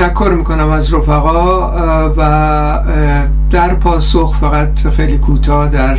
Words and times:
تشکر 0.00 0.34
می‌کنم 0.38 0.68
از 0.68 0.94
رفقا 0.94 1.70
و 2.16 2.80
در 3.50 3.74
پاسخ 3.74 4.36
فقط 4.40 4.88
خیلی 4.88 5.18
کوتاه 5.18 5.68
در 5.68 5.98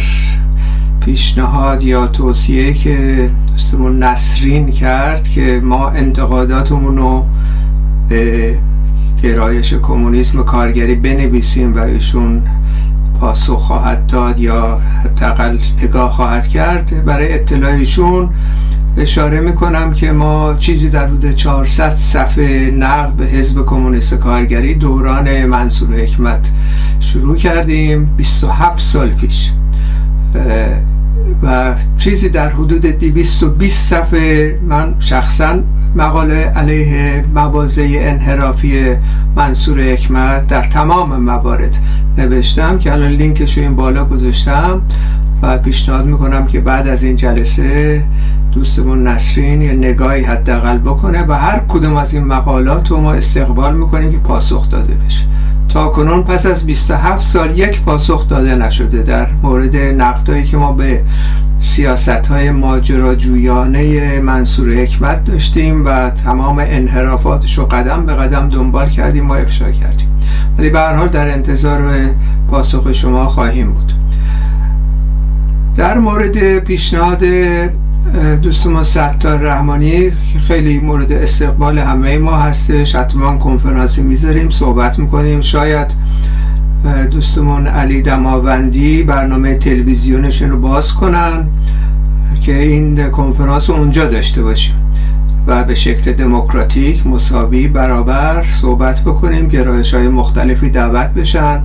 پیشنهاد 1.00 1.84
یا 1.84 2.08
توصیه 2.08 2.74
که 2.74 3.30
دوستمون 3.48 4.04
نسرین 4.04 4.72
کرد 4.72 5.28
که 5.28 5.62
ما 5.64 5.90
انتقاداتمون 5.90 6.98
رو 6.98 7.26
به 8.10 8.58
گرایش 9.24 9.74
کمونیسم 9.74 10.44
کارگری 10.44 10.96
بنویسیم 10.96 11.76
و 11.76 11.80
ایشون 11.80 12.44
پاسخ 13.20 13.60
خواهد 13.60 14.06
داد 14.06 14.40
یا 14.40 14.82
حداقل 15.04 15.58
نگاه 15.84 16.12
خواهد 16.12 16.48
کرد. 16.48 17.06
برای 17.06 17.34
اطلاعشون 17.34 18.30
اشاره 18.98 19.40
می‌کنم 19.40 19.94
که 19.94 20.12
ما 20.12 20.56
چیزی 20.60 20.90
در 20.90 21.08
حدود 21.08 21.32
400 21.36 21.96
صفحه 21.96 22.72
نقد 22.72 23.14
به 23.14 23.26
حزب 23.26 23.66
کمونیست 23.66 24.14
کارگری 24.14 24.74
دوران 24.74 25.46
منصور 25.46 25.96
حکمت 25.96 26.52
شروع 27.00 27.36
کردیم 27.38 28.06
27 28.18 28.80
سال 28.80 29.10
پیش. 29.10 29.52
و 31.44 31.76
چیزی 31.98 32.30
در 32.30 32.50
حدود 32.50 32.86
220 32.86 33.90
صفحه 33.90 34.60
من 34.68 34.96
شخصا 35.00 35.60
مقاله 35.96 36.36
علیه 36.36 37.26
مواضع 37.36 37.88
انحرافی 38.02 38.96
منصور 39.36 39.82
حکمت 39.82 40.48
در 40.48 40.64
تمام 40.64 41.24
موارد 41.24 41.78
نوشتم 42.18 42.80
که 42.80 42.94
الان 42.94 43.12
لینکش 43.12 43.58
رو 43.58 43.64
این 43.64 43.76
بالا 43.76 44.06
گذاشتم 44.06 44.82
و 45.42 45.58
پیشنهاد 45.58 46.06
می‌کنم 46.06 46.48
که 46.48 46.60
بعد 46.60 46.88
از 46.88 47.04
این 47.04 47.16
جلسه 47.16 48.04
دوستمون 48.52 49.08
نسرین 49.08 49.62
یه 49.62 49.72
نگاهی 49.72 50.24
حداقل 50.24 50.78
بکنه 50.78 51.26
و 51.28 51.34
هر 51.34 51.62
کدوم 51.68 51.96
از 51.96 52.14
این 52.14 52.24
مقالات 52.24 52.92
رو 52.92 53.02
ما 53.02 53.14
استقبال 53.14 53.76
می‌کنیم 53.78 54.12
که 54.12 54.18
پاسخ 54.18 54.70
داده 54.70 54.94
بشه. 54.94 55.26
تا 55.70 55.88
کنون 55.88 56.24
پس 56.24 56.46
از 56.46 56.66
27 56.66 57.28
سال 57.28 57.60
یک 57.60 57.82
پاسخ 57.82 58.28
داده 58.28 58.56
نشده 58.56 59.04
در 59.04 59.28
مورد 59.44 59.76
نقدهایی 59.76 60.46
که 60.46 60.58
ما 60.58 60.72
به 60.72 61.04
سیاست 61.60 62.10
های 62.10 62.52
ماجراجویانه 62.52 64.20
منصور 64.20 64.74
حکمت 64.74 65.24
داشتیم 65.24 65.86
و 65.86 66.10
تمام 66.10 66.60
انحرافاتش 66.60 67.58
رو 67.58 67.66
قدم 67.66 68.06
به 68.06 68.14
قدم 68.14 68.50
دنبال 68.50 68.90
کردیم 68.90 69.30
و 69.30 69.34
افشا 69.34 69.72
کردیم. 69.72 70.08
ولی 70.58 70.70
به 70.70 70.80
حال 70.82 71.08
در 71.08 71.34
انتظار 71.34 71.84
پاسخ 72.52 72.92
شما 72.92 73.28
خواهیم 73.28 73.74
بود. 73.74 73.94
در 75.76 75.98
مورد 75.98 76.60
پیشنهاد 76.60 77.24
دوستمان 78.42 78.84
ستار 78.84 79.40
رحمانی 79.40 80.12
خیلی 80.48 80.80
مورد 80.80 81.12
استقبال 81.12 81.80
همه 81.80 82.18
ما 82.18 82.38
هستش. 82.38 82.96
حتما 82.96 83.38
کنفرانسی 83.38 84.02
می‌ذاریم 84.02 84.50
صحبت 84.50 85.00
می‌کنیم. 85.00 85.42
شاید 85.42 85.88
دوستمون 87.12 87.68
علی 87.68 88.02
دماوندی 88.02 89.04
برنامه 89.04 89.56
تلویزیونشون 89.56 90.50
رو 90.50 90.60
باز 90.60 90.94
کنن 90.94 91.48
که 92.42 92.60
این 92.60 93.10
کنفرانس 93.10 93.70
رو 93.70 93.76
اونجا 93.76 94.06
داشته 94.06 94.44
باشیم 94.44 94.76
و 95.48 95.64
به 95.64 95.76
شکل 95.76 96.14
دموکراتیک 96.14 97.08
مساوی 97.08 97.68
برابر 97.68 98.46
صحبت 98.62 99.02
بکنیم 99.02 99.48
گرایش 99.48 99.94
های 99.94 100.08
مختلفی 100.08 100.70
دعوت 100.70 101.08
بشن. 101.08 101.62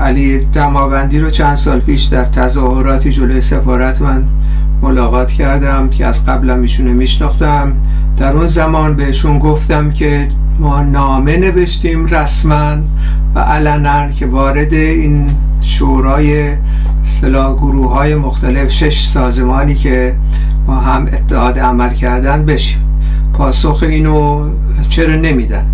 علی 0.00 0.38
دماوندی 0.38 1.20
رو 1.20 1.30
چند 1.30 1.54
سال 1.54 1.80
پیش 1.80 2.02
در 2.02 2.24
تظاهراتی 2.24 3.12
جلوی 3.12 3.40
سفارت 3.40 4.02
من 4.02 4.24
ملاقات 4.82 5.32
کردم 5.32 5.88
که 5.88 6.06
از 6.06 6.24
قبلم 6.24 6.60
ایشونو 6.60 6.92
میشناختم. 6.94 7.72
در 8.16 8.32
اون 8.32 8.46
زمان 8.46 8.96
بهشون 8.96 9.38
گفتم 9.38 9.90
که 9.90 10.28
ما 10.58 10.82
نامه 10.82 11.36
نوشتیم 11.36 12.06
رسما 12.06 12.76
و 13.34 13.38
علنا 13.38 14.10
که 14.10 14.26
وارد 14.26 14.74
این 14.74 15.30
شورای 15.60 16.52
اصطلاح 17.04 17.54
گروه 17.54 17.92
های 17.92 18.14
مختلف 18.14 18.70
شش 18.70 19.06
سازمانی 19.06 19.74
که 19.74 20.16
با 20.66 20.74
هم 20.74 21.06
اتحاد 21.06 21.58
عمل 21.58 21.94
کردن 21.94 22.46
بشیم. 22.46 22.78
پاسخ 23.32 23.82
اینو 23.82 24.48
چرا 24.88 25.16
نمیدن؟ 25.16 25.66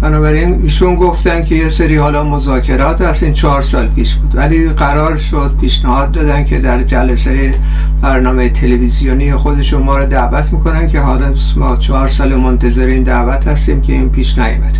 بنابراین 0.00 0.60
ایشون 0.62 0.94
گفتن 0.94 1.44
که 1.44 1.54
یه 1.54 1.68
سری 1.68 1.96
حالا 1.96 2.24
مذاکرات 2.24 3.00
از 3.00 3.22
این 3.22 3.32
چهار 3.32 3.62
سال 3.62 3.88
پیش 3.88 4.14
بود. 4.14 4.36
ولی 4.36 4.68
قرار 4.68 5.16
شد 5.16 5.56
پیشنهاد 5.60 6.10
دادن 6.12 6.44
که 6.44 6.58
در 6.58 6.82
جلسه 6.82 7.54
برنامه 8.02 8.48
تلویزیونی 8.48 9.32
خودشون 9.32 9.82
ما 9.82 9.98
رو 9.98 10.06
دعوت 10.06 10.52
می‌کنن 10.52 10.88
که 10.88 11.00
حالا 11.00 11.34
ما 11.56 11.76
چهار 11.76 12.08
سال 12.08 12.34
منتظر 12.34 12.86
این 12.86 13.02
دعوت 13.02 13.48
هستیم 13.48 13.82
که 13.82 13.92
این 13.92 14.08
پیش 14.08 14.38
نیامده 14.38 14.78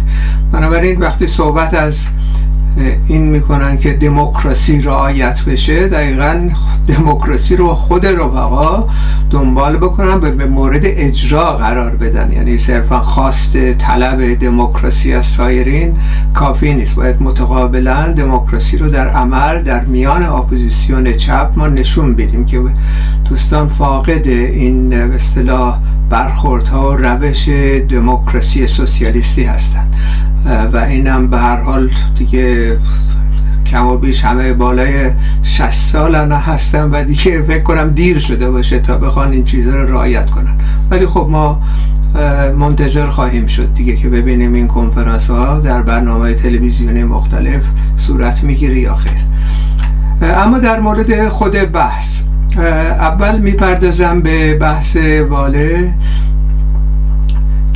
بنابراین 0.53 1.00
وقتی 1.00 1.26
صحبت 1.26 1.75
از 1.75 2.06
این 3.06 3.22
می‌کنن 3.31 3.78
که 3.78 3.92
دموکراسی 3.92 4.82
رعایت 4.82 5.44
بشه. 5.44 5.88
دقیقا 5.88 6.48
دموکراسی 6.88 7.56
رو 7.56 7.75
خود 7.75 8.06
رفقا 8.06 8.88
دنبال 9.31 9.76
بکنن 9.76 10.20
به 10.20 10.47
مورد 10.47 10.81
اجرا 10.84 11.53
قرار 11.53 11.97
بدن. 11.97 12.32
یعنی 12.32 12.59
صرفا 12.59 13.00
خواست 13.00 13.56
طلب 13.72 14.34
دموکراسی 14.34 15.12
از 15.12 15.26
سایرین 15.26 15.97
کافی 16.34 16.75
نیست. 16.75 16.94
باید 16.94 17.22
متقابلا 17.22 18.12
دموکراسی 18.12 18.76
رو 18.76 18.88
در 18.88 19.08
عمل 19.08 19.62
در 19.62 19.84
میان 19.84 20.22
اپوزیسیون 20.22 21.12
چپ 21.12 21.50
ما 21.56 21.66
نشون 21.66 22.14
بدیم 22.14 22.47
که 22.47 22.60
دوستان 23.28 23.69
فاقد 23.69 24.28
این 24.28 24.93
اصطلاح 24.93 25.78
برخوردها 26.10 26.91
و 26.91 26.97
روش 26.97 27.48
دموکراسی 27.88 28.66
سوسیالیستی 28.66 29.44
هستند 29.44 29.94
و 30.72 30.76
اینم 30.76 31.26
به 31.26 31.38
هر 31.38 31.60
حال 31.60 31.90
دیگه 32.14 32.78
کم 33.66 33.86
و 33.86 33.96
بیش 33.96 34.24
همه 34.24 34.52
بالای 34.52 35.10
60 35.42 35.70
سال 35.70 36.14
انا 36.14 36.36
هستن 36.36 36.90
و 36.90 37.04
دیگه 37.04 37.42
فکر 37.42 37.62
کنم 37.62 37.90
دیر 37.90 38.18
شده 38.18 38.50
باشه 38.50 38.78
تا 38.78 38.98
بخوان 38.98 39.32
این 39.32 39.44
چیزها 39.44 39.76
رو 39.76 39.92
رعایت 39.92 40.30
کنن. 40.30 40.54
ولی 40.90 41.06
خب 41.06 41.26
ما 41.30 41.62
منتظر 42.58 43.06
خواهیم 43.06 43.46
شد 43.46 43.74
دیگه 43.74 43.96
که 43.96 44.08
ببینیم 44.08 44.52
این 44.52 44.66
کنفرانس 44.66 45.30
ها 45.30 45.60
در 45.60 45.82
برنامه 45.82 46.34
تلویزیونی 46.34 47.04
مختلف 47.04 47.60
صورت 47.96 48.44
می‌گیره 48.44 48.78
یا 48.78 48.94
خیر. 48.94 49.24
اما 50.22 50.58
در 50.58 50.80
مورد 50.80 51.28
خود 51.28 51.72
بحث 51.72 52.20
اول 52.98 53.40
می‌پردازم 53.40 54.20
به 54.20 54.54
بحث 54.54 54.96
واله 55.30 55.94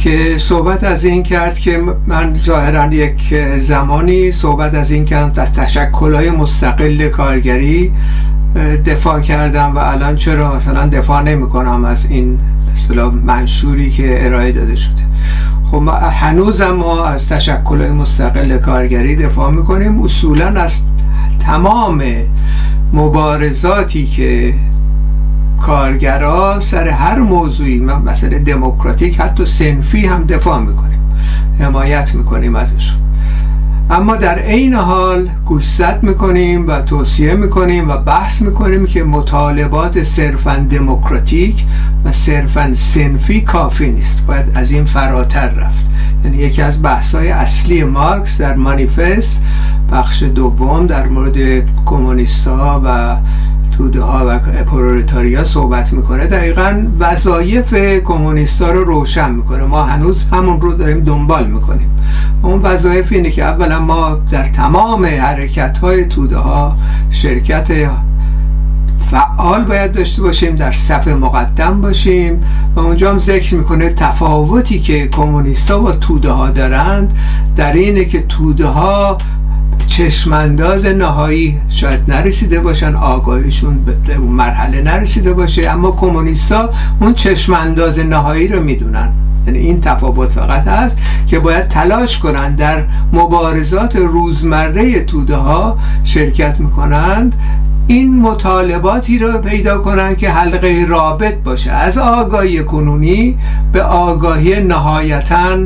که 0.03 0.39
صحبت 0.39 0.85
از 0.85 1.05
این 1.05 1.23
کرد 1.23 1.59
که 1.59 1.81
من 2.07 2.37
ظاهرا 2.37 2.95
یک 2.95 3.35
زمانی 3.59 4.33
صحبت 4.33 4.75
از 4.75 4.91
این 4.91 5.05
کردم 5.05 5.43
از 5.43 5.53
تشکلهای 5.53 6.31
مستقل 6.31 7.09
کارگری 7.09 7.93
دفاع 8.87 9.21
کردم 9.21 9.77
و 9.77 9.79
الان 9.79 10.17
چرا 10.17 10.55
مثلا 10.55 10.87
دفاع 10.87 11.23
نمی 11.23 11.49
کنم 11.49 11.85
از 11.85 12.07
این 12.07 12.39
اصطلاح 12.77 13.15
منشوری 13.15 13.91
که 13.91 14.27
ارائه 14.27 14.53
داده 14.53 14.77
شده. 14.77 15.03
خب 15.71 15.89
هنوزم 16.13 16.71
ما 16.71 17.05
از 17.05 17.29
تشکل 17.29 17.77
مستقل 17.77 18.59
کارگری 18.59 19.17
دفاع 19.17 19.51
می‌کنیم 19.51 20.01
اصولا 20.01 20.47
از 20.47 20.81
تمام 21.41 22.03
مبارزاتی 22.93 24.07
که 24.07 24.55
کارگرا 25.61 26.61
سر 26.61 26.89
هر 26.89 27.19
موضوعی 27.19 27.81
مثلا 27.81 28.39
دموکراتیک 28.39 29.21
حتی 29.21 29.45
سنفی 29.45 30.07
هم 30.07 30.25
دفاع 30.25 30.59
می‌کنیم 30.59 31.01
حمایت 31.59 32.15
می‌کنیم 32.15 32.57
ازشون. 32.57 32.99
اما 33.91 34.17
در 34.17 34.39
عین 34.39 34.75
حال 34.75 35.29
گوشزد 35.45 35.99
می‌کنیم 36.03 36.69
و 36.69 36.83
توصیه 36.83 37.35
می‌کنیم 37.35 37.89
و 37.89 37.97
بحث 37.97 38.43
می‌کنیم 38.43 38.87
که 38.87 39.05
مطالبات 39.05 40.03
صرفا 40.03 40.67
دموکراتیک 40.71 41.65
و 42.05 42.13
صرفا 42.13 42.75
سنفی 42.75 43.41
کافی 43.41 43.91
نیست. 43.91 44.27
باید 44.27 44.47
از 44.55 44.71
این 44.71 44.85
فراتر 44.85 45.49
رفت. 45.49 45.85
یعنی 46.25 46.37
یکی 46.37 46.63
از 46.63 46.83
بحث 46.83 47.15
اصلی 47.15 47.85
مارکس 47.85 48.41
در 48.41 48.55
مانیفست 48.55 49.41
بخش 49.93 50.23
دوم 50.23 50.87
در 50.87 51.09
مورد 51.09 51.37
کمونیست 51.85 52.47
ها 52.47 52.83
و 52.85 53.17
توده 53.71 54.03
ها 54.03 54.25
و 54.29 54.39
پرولتاریا 54.65 55.45
صحبت 55.45 55.93
می‌کنه 55.93 56.27
دقیقا 56.27 56.83
وظایف 56.99 57.75
کمونیستا 58.05 58.73
رو 58.73 58.85
روشن 58.85 59.31
می‌کنه. 59.31 59.65
ما 59.65 59.83
هنوز 59.83 60.25
همون 60.33 60.61
رو 60.61 60.73
داریم 60.73 61.01
دنبال 61.01 61.47
می‌کنیم. 61.47 61.91
اون 62.43 62.63
وظایف 62.63 63.13
اینه 63.13 63.31
که 63.31 63.45
اولا 63.45 63.81
ما 63.81 64.19
در 64.31 64.45
تمام 64.45 65.07
حرکت 65.07 65.79
های 65.79 66.05
توده 66.05 66.37
ها 66.37 66.77
شرکت 67.11 67.69
فعال 69.11 69.65
باید 69.65 69.93
داشته 69.93 70.23
باشیم 70.23 70.57
در 70.57 70.73
صف 70.73 71.09
مقدم 71.09 71.81
باشیم 71.81 72.41
و 72.77 72.81
اونجا 72.81 73.11
هم 73.11 73.19
ذکر 73.19 73.55
می‌کنه 73.55 73.91
تفاوتی 73.91 74.81
که 74.81 75.09
کمونیستا 75.09 75.79
با 75.79 75.93
توده 75.93 76.31
ها 76.31 76.51
دارند. 76.51 77.19
در 77.57 77.73
اینه 77.73 78.05
که 78.05 78.23
توده 78.23 78.67
ها 78.67 79.19
چشمانداز 79.91 80.87
نهایی 80.87 81.61
شاید 81.69 82.01
نرسیده 82.09 82.61
باشن 82.61 82.95
آگاهیشون 82.95 83.85
به 84.07 84.15
اون 84.15 84.33
مرحله 84.33 84.83
نرسیده 84.83 85.33
باشه. 85.33 85.71
اما 85.71 85.91
کمونیستا 85.91 86.71
اون 87.01 87.15
چشمانداز 87.15 87.99
نهایی 87.99 88.49
رو 88.49 88.63
می‌دونن. 88.63 89.09
یعنی 89.47 89.59
این 89.59 89.81
تفاوت 89.81 90.29
فقط 90.29 90.69
هست 90.69 90.99
که 91.27 91.39
باید 91.39 91.69
تلاش 91.69 92.19
کنند 92.19 92.57
در 92.57 92.85
مبارزات 93.13 93.97
روزمره 93.97 95.05
توده 95.05 95.37
ها 95.37 95.79
شرکت 96.05 96.61
می‌کنند 96.61 97.35
این 97.87 98.21
مطالباتی 98.21 99.19
رو 99.19 99.39
پیدا 99.39 99.79
کنند 99.79 100.19
که 100.19 100.31
حلقه 100.31 100.87
رابط 100.89 101.35
باشه. 101.35 101.71
از 101.71 101.99
آگاهی 101.99 102.65
کنونی 102.65 103.39
به 103.73 103.83
آگاهی 103.83 104.61
نهایتا 104.61 105.57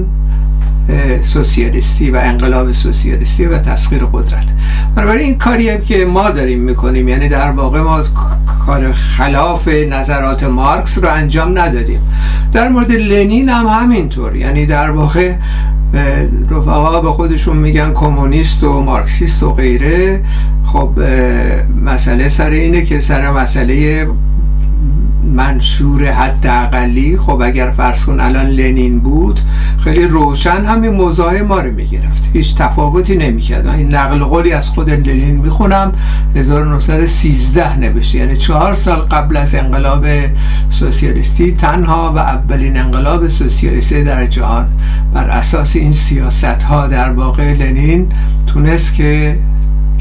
سوسیالیستی 1.22 2.10
و 2.10 2.16
انقلاب 2.16 2.72
سوسیالیستی 2.72 3.46
و 3.46 3.58
تسخیر 3.58 4.04
قدرت. 4.04 4.44
بنابراین 4.96 5.26
این 5.26 5.38
کاریه 5.38 5.80
که 5.80 6.04
ما 6.04 6.30
داریم 6.30 6.58
می‌کنیم 6.58 7.08
یعنی 7.08 7.28
در 7.28 7.50
واقع 7.50 7.80
ما 7.80 8.02
کار 8.66 8.92
خلاف 8.92 9.68
نظرات 9.68 10.44
مارکس 10.44 10.98
رو 10.98 11.08
انجام 11.08 11.58
ندادیم. 11.58 12.00
در 12.52 12.68
مورد 12.68 12.92
لنین 12.92 13.48
هم 13.48 13.66
همینطور. 13.66 14.36
یعنی 14.36 14.66
در 14.66 14.90
واقع 14.90 15.32
رفقا 16.50 17.00
به 17.00 17.08
خودشون 17.08 17.56
میگن 17.56 17.92
کمونیست 17.92 18.64
و 18.64 18.80
مارکسیست 18.80 19.42
و 19.42 19.52
غیره. 19.52 20.20
خب 20.64 20.90
مسئله 21.84 22.28
سر 22.28 22.50
اینه 22.50 22.82
که 22.82 22.98
سر 23.00 23.30
مسئله 23.30 24.06
منشور 25.34 26.04
حداقلی. 26.04 27.16
خب 27.16 27.42
اگر 27.42 27.70
فرض 27.70 28.04
کن 28.04 28.20
الان 28.20 28.46
لنین 28.46 29.00
بود 29.00 29.40
خیلی 29.84 30.04
روشن 30.04 30.64
همین 30.64 30.92
موضوع 30.92 31.42
ما 31.42 31.60
رو 31.60 31.72
می‌گرفت. 31.72 32.30
هیچ 32.32 32.54
تفاوتی 32.54 33.16
نمی‌کرد. 33.16 33.66
این 33.66 33.94
نقل 33.94 34.18
قولی 34.18 34.52
از 34.52 34.68
خود 34.68 34.90
لنین 34.90 35.36
می‌خونم. 35.36 35.92
1913 36.34 37.78
نوشته. 37.78 38.18
یعنی 38.18 38.36
چهار 38.36 38.74
سال 38.74 39.00
قبل 39.00 39.36
از 39.36 39.54
انقلاب 39.54 40.06
سوسیالیستی 40.68 41.52
تنها 41.52 42.12
و 42.16 42.18
اولین 42.18 42.76
انقلاب 42.76 43.26
سوسیالیستی 43.26 44.04
در 44.04 44.26
جهان. 44.26 44.68
بر 45.14 45.28
اساس 45.30 45.76
این 45.76 45.92
سیاست 45.92 46.44
ها 46.44 46.86
در 46.86 47.10
واقع 47.10 47.52
لنین 47.52 48.08
تونست 48.46 48.94
که 48.94 49.38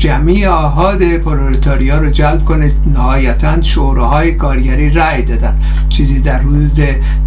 جمعی 0.03 0.45
آهاد 0.45 1.03
پرولتاریا 1.03 1.97
رو 1.97 2.09
جلب 2.09 2.45
کنه. 2.45 2.71
نهایتا 2.93 3.61
شوراهای 3.61 4.31
کارگری 4.31 4.89
رأی 4.89 5.21
دادن. 5.21 5.59
چیزی 5.89 6.21
در 6.21 6.39
حدود 6.39 6.79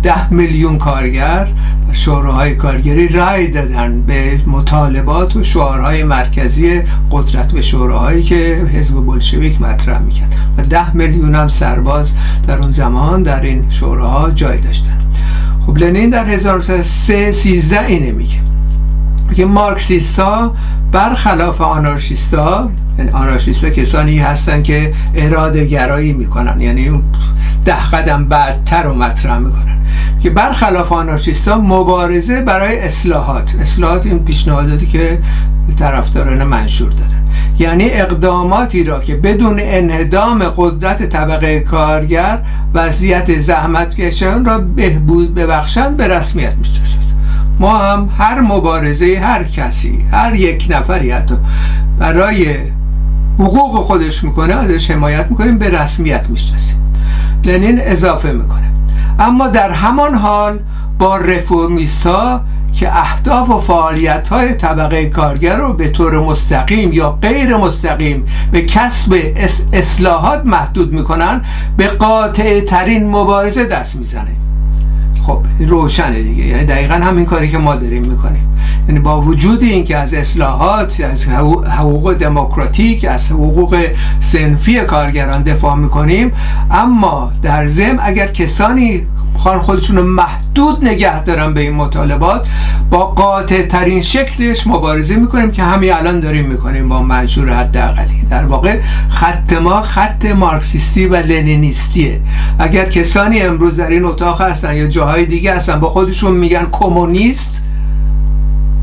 ده 0.03 0.33
میلیون 0.33 0.79
کارگر 0.79 1.49
شوراهای 1.93 2.55
کارگری 2.55 3.09
رأی 3.09 3.49
دادن 3.49 4.03
به 4.03 4.41
مطالبات 4.47 5.37
و 5.37 5.43
شعارهای 5.43 6.05
مرکزی 6.05 6.83
قدرت 7.11 7.53
به 7.53 7.61
شوراهایی 7.61 8.23
که 8.23 8.67
حزب 8.75 8.95
بلشویک 9.07 9.61
مطرح 9.61 9.99
می‌کرد. 9.99 10.35
و 10.59 10.63
ده 10.63 10.97
میلیون 10.97 11.35
هم 11.35 11.49
سرباز 11.49 12.13
در 12.47 12.59
اون 12.59 12.71
زمان 12.71 13.23
در 13.23 13.41
این 13.41 13.65
شوراها 13.69 14.31
جای 14.31 14.59
داشتن. 14.59 14.99
خب 15.67 15.79
لنین 15.79 16.11
در 16.11 16.29
1313 16.29 17.33
13 17.33 17.87
اینه 17.87 18.13
میگه 18.13 18.56
که 19.35 19.47
مارکسیستا 19.47 20.55
برخلاف 20.93 21.61
آنارشیستا 21.61 22.71
یعنی 22.99 23.11
آنارشیستا 23.11 23.71
کسانی 23.71 24.19
هستن 24.19 24.63
که 24.63 24.93
اراده 25.15 25.65
گرایی 25.65 26.13
می‌کنن 26.13 26.61
یعنی 26.61 27.03
ده 27.65 27.87
قدم 27.87 28.25
بعدتر 28.25 28.83
رو 28.83 28.95
مطرح 28.95 29.39
می‌کنن. 29.39 29.77
که 30.21 30.31
برخلاف 30.31 30.93
آنارشیستا 30.93 31.59
مبارزه 31.59 32.41
برای 32.41 32.79
اصلاحات 32.79 33.57
اصلاحات 33.61 34.07
این 34.07 34.25
پیشنهاداتی 34.25 34.87
که 34.87 35.19
طرفداران 35.79 36.45
منشور 36.45 36.91
دادن. 36.91 37.25
یعنی 37.59 37.91
اقداماتی 37.91 38.85
را 38.85 39.01
که 39.01 39.17
بدون 39.17 39.61
انهدام 39.63 40.43
قدرت 40.57 41.03
طبقه 41.03 41.61
کارگر 41.61 42.39
وضعیت 42.75 43.41
زحمتکشان 43.41 44.45
را 44.45 44.59
بهبود 44.59 45.35
ببخشند 45.35 45.97
به 45.97 46.09
رسمیت 46.09 46.55
می‌شناسد 46.55 47.06
ما 47.61 47.79
هم 47.79 48.09
هر 48.19 48.41
مبارزه 48.41 49.21
هر 49.23 49.45
کسی 49.45 49.99
هر 50.13 50.35
یک 50.35 50.67
نفری 50.71 51.11
حتی 51.11 51.35
برای 51.99 52.57
حقوق 53.39 53.83
خودش 53.83 54.25
می‌کنه 54.25 54.55
ازش 54.55 54.91
حمایت 54.91 55.27
می‌کنیم 55.31 55.59
به 55.59 55.69
رسمیت 55.69 56.31
می‌شناسیم 56.31 56.93
لنین 57.45 57.81
اضافه 57.81 58.33
می‌کنه. 58.33 58.71
اما 59.19 59.49
در 59.49 59.71
همان 59.71 60.15
حال 60.15 60.59
با 60.99 61.17
رفرمیست 61.17 62.07
ها 62.07 62.41
که 62.73 62.97
اهداف 62.97 63.51
و 63.51 63.59
فعالیت 63.59 64.29
های 64.29 64.55
طبقه 64.55 65.07
کارگر 65.07 65.57
رو 65.57 65.73
به 65.73 65.89
طور 65.89 66.19
مستقیم 66.19 66.93
یا 66.93 67.11
غیر 67.11 67.57
مستقیم 67.57 68.27
به 68.53 68.63
کسب 68.63 69.17
اصلاحات 69.73 70.47
محدود 70.47 70.93
می‌کنن 70.93 71.41
به 71.77 71.87
قاطع 71.87 72.61
ترین 72.61 73.11
مبارزه 73.11 73.65
دست 73.65 73.97
می‌زنه. 73.97 74.46
خب 75.27 75.39
روشنه 75.61 76.23
دیگه. 76.23 76.45
یعنی 76.45 76.65
دقیقا 76.65 76.95
همین 76.95 77.25
کاری 77.25 77.51
که 77.51 77.59
ما 77.59 77.77
داریم 77.77 78.03
می‌کنیم. 78.05 78.49
یعنی 78.89 79.01
با 79.01 79.21
وجود 79.21 79.63
اینکه 79.63 79.97
از 79.97 80.15
اصلاحات 80.15 81.01
از 81.13 81.25
حقوق 81.79 82.15
دموکراتیک 82.15 83.05
از 83.05 83.31
حقوق 83.33 83.87
سنفی 84.21 84.81
کارگران 84.81 85.43
دفاع 85.43 85.77
می‌کنیم 85.77 86.33
اما 86.71 87.33
در 87.43 87.67
ضمن 87.67 87.99
اگر 88.03 88.27
کسانی 88.27 89.03
خان 89.37 89.61
خودشون 89.61 89.97
رو 89.97 90.03
محدود 90.03 90.85
نگه 90.85 91.23
دارن 91.23 91.55
به 91.55 91.61
این 91.61 91.75
مطالبات. 91.75 92.47
با 92.91 93.07
قاطع 93.07 93.63
ترین 93.63 94.03
شکلش 94.03 94.67
مبارزه 94.67 95.17
می‌کنیم 95.17 95.51
که 95.51 95.63
همین 95.63 95.93
الان 95.93 96.21
داریم 96.21 96.45
می‌کنیم 96.45 96.89
با 96.89 97.03
منشور 97.03 97.53
حداقلی. 97.53 98.27
در 98.31 98.45
واقع 98.45 98.81
خط 99.09 99.53
ما 99.53 99.83
خط 99.83 100.25
مارکسیستی 100.25 101.07
و 101.07 101.17
لنینیستیه. 101.17 102.21
اگر 102.59 102.85
کسانی 102.85 103.41
امروز 103.41 103.77
در 103.77 103.89
این 103.89 104.05
اتاق 104.05 104.41
هستن 104.41 104.77
یا 104.77 104.87
جاهای 104.87 105.27
دیگه 105.27 105.55
هستن 105.55 105.81
با 105.81 105.91
خودشون 105.91 106.33
میگن 106.33 106.67
کمونیست 106.73 107.63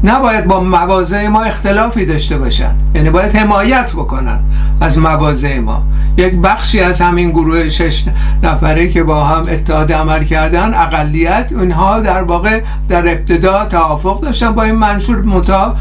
نباید 0.03 0.45
با 0.45 0.59
مواضع 0.59 1.27
ما 1.27 1.43
اختلافی 1.43 2.05
داشته 2.05 2.37
باشن. 2.37 2.75
یعنی 2.95 3.09
باید 3.09 3.35
حمایت 3.35 3.93
بکنن 3.93 4.39
از 4.81 4.97
مواضع 4.97 5.59
ما. 5.59 5.83
یک 6.17 6.35
بخشی 6.35 6.79
از 6.79 7.01
همین 7.01 7.29
گروه 7.29 7.69
شش 7.69 8.03
نفره 8.43 8.89
که 8.89 9.03
با 9.03 9.23
هم 9.23 9.45
اتحاد 9.49 9.91
عمل 9.91 10.23
کردن 10.23 10.73
اقلیت 10.73 11.51
اونها 11.55 11.99
در 11.99 12.23
واقع 12.23 12.61
در 12.87 13.11
ابتدا 13.11 13.65
توافق 13.65 14.21
داشتن 14.21 14.51
با 14.51 14.63
این 14.63 14.75
منشور 14.75 15.21
متا 15.21 15.75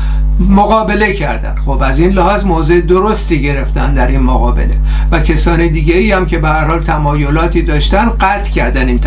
مقابله 0.49 1.13
کردن. 1.13 1.55
خب 1.67 1.83
از 1.83 2.01
این 2.01 2.11
لحاظ 2.11 2.45
موضع 2.45 2.81
درستی 2.81 3.43
گرفتن 3.43 3.95
در 3.95 4.07
این 4.07 4.21
مقابله. 4.21 4.75
و 5.11 5.21
کسان 5.21 5.67
دیگه 5.67 5.95
ای 5.95 6.13
هم 6.13 6.27
که 6.27 6.39
به 6.39 6.49
هر 6.49 6.65
حال 6.65 6.79
تمایلاتی 6.79 7.63
داشتن 7.63 8.09
قطع 8.21 8.51
کردن 8.51 8.89
این 8.89 9.01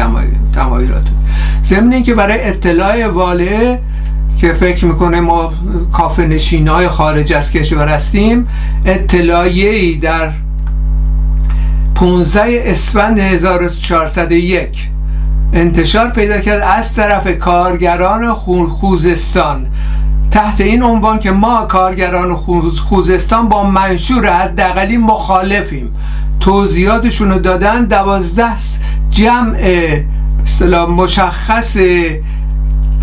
تمایلات. 0.53 1.08
ضمن 1.63 2.03
که 2.03 2.13
برای 2.13 2.44
اطلاع 2.44 3.08
واله 3.08 3.79
که 4.38 4.53
فکر 4.53 4.86
می‌کنه 4.86 5.22
ما 5.22 5.53
کافه 5.91 6.27
نشین 6.27 6.67
های 6.67 6.88
خارج 6.88 7.34
از 7.34 7.51
کشور 7.51 7.88
هستیم 7.88 8.48
اطلاعیه 8.86 9.70
ای 9.70 9.96
در 9.96 10.32
15 11.96 12.62
اسفند 12.66 13.20
1401 13.20 14.90
انتشار 15.54 16.10
پیدا 16.10 16.40
کرد 16.40 16.62
از 16.62 16.94
طرف 16.96 17.38
کارگران 17.38 18.34
خوزستان 18.70 19.68
تحت 20.32 20.62
این 20.62 20.84
عنوان 20.84 21.20
که 21.20 21.32
ما 21.32 21.66
کارگران 21.66 22.36
خوزستان 22.90 23.50
با 23.50 23.64
منشور 23.70 24.34
حداقلی 24.34 24.98
مخالفیم. 24.98 25.96
توضیحاتشون 26.40 27.32
رو 27.32 27.40
دادن 27.40 27.86
دوازده 27.86 28.54
جمع 29.10 29.58
مشخص 30.90 31.78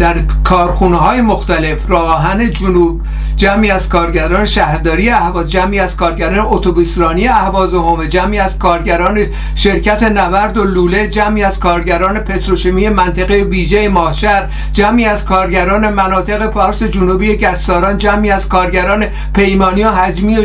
در 0.03 0.15
کارخونه 0.45 0.97
های 0.97 1.21
مختلف 1.21 1.91
راهن 1.91 2.51
جنوب 2.51 3.01
جمعی 3.37 3.71
از 3.71 3.89
کارگران 3.89 4.45
شهرداری 4.45 5.11
اهواز 5.11 5.51
جمعی 5.51 5.79
از 5.79 5.97
کارگران 5.97 6.39
اتوبوسرانی 6.39 7.29
اهواز 7.29 7.75
و 7.75 7.83
همه 7.83 8.09
جمعی 8.09 8.39
از 8.39 8.59
کارگران 8.59 9.27
شرکت 9.55 10.03
نورد 10.03 10.59
و 10.59 10.65
لوله 10.65 11.09
جمعی 11.09 11.43
از 11.43 11.61
کارگران 11.61 12.19
پتروشیمی 12.19 12.89
منطقه 12.89 13.35
ویژه 13.35 13.89
ماشر 13.89 14.49
جمعی 14.73 15.05
از 15.05 15.25
کارگران 15.25 15.89
مناطق 15.95 16.47
پارس 16.47 16.83
جنوبی 16.83 17.37
گچساران 17.37 17.99
جمعی 17.99 18.31
از 18.31 18.49
کارگران 18.49 19.07
پیمانی 19.35 19.85
و 19.85 19.91
حجمی 19.91 20.39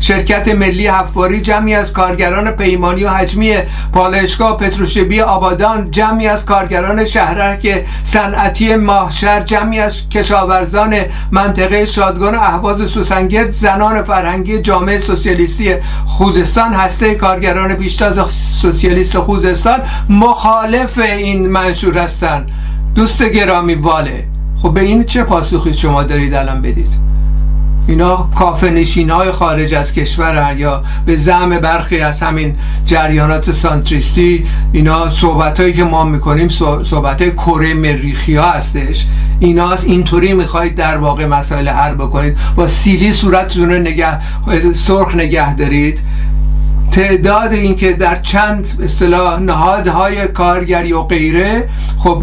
شرکت 0.00 0.48
ملی 0.48 0.86
حفاری 0.86 1.40
جمعی 1.40 1.74
از 1.74 1.92
کارگران 1.92 2.50
پیمانی 2.50 3.04
و 3.04 3.10
حجمی 3.10 3.56
پالایشگاه 3.92 4.56
پتروشیمی 4.56 5.20
آبادان 5.20 5.90
جمعی 5.90 6.26
از 6.26 6.44
کارگران 6.44 7.04
شهرک 7.04 7.84
صنعتی 8.02 8.75
ماهشر 8.76 9.40
جمعی 9.40 9.80
از 9.80 10.08
کشاورزان 10.08 10.96
منطقه 11.30 11.86
شادگان 11.86 12.34
احواز 12.34 12.90
سوسنگرد 12.90 13.52
زنان 13.52 14.02
فرهنگی 14.02 14.58
جامعه 14.58 14.98
سوسیالیستی 14.98 15.74
خوزستان 16.06 16.74
هسته 16.74 17.14
کارگران 17.14 17.74
پیشتاز 17.74 18.20
سوسیالیست 18.60 19.18
خوزستان 19.18 19.80
مخالف 20.08 20.98
این 20.98 21.46
منشور 21.46 21.98
اینا 27.88 28.30
کافه 28.34 28.70
نشین 28.70 29.10
های 29.10 29.30
خارج 29.30 29.74
از 29.74 29.92
کشورن 29.92 30.58
یا 30.58 30.82
به 31.06 31.16
زعم 31.16 31.58
برخی 31.58 31.98
از 31.98 32.22
همین 32.22 32.56
جریانات 32.86 33.52
سانتریستی 33.52 34.46
اینا 34.72 35.10
صحبت 35.10 35.60
هایی 35.60 35.72
که 35.72 35.84
ما 35.84 36.04
می‌کنیم 36.04 36.48
صحبت 36.82 37.22
های 37.22 37.30
کره 37.30 37.74
مریخی 37.74 38.36
ها 38.36 38.50
هستش. 38.50 39.06
اینا 39.40 39.74
اینطوری 39.74 40.32
می‌خواید 40.32 40.74
در 40.74 40.96
واقع 40.96 41.26
مسائل 41.26 41.68
حل 41.68 41.94
بکنید. 41.94 42.36
با 42.56 42.66
سیلی 42.66 43.12
صورتتون 43.12 43.68
رو 43.68 43.78
نگه 43.78 44.18
سرخ 44.72 45.14
نگه 45.14 45.54
دارید. 45.54 46.00
تعداد 46.90 47.52
اینکه 47.52 47.92
در 47.92 48.16
چند 48.16 48.78
اصطلاح 48.82 49.40
نهادهای 49.40 50.28
کارگری 50.28 50.92
و 50.92 51.02
غیره 51.02 51.68
خب 51.98 52.22